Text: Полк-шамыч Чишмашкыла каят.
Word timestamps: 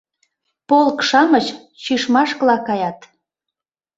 Полк-шамыч 0.69 1.45
Чишмашкыла 1.83 2.55
каят. 2.67 2.97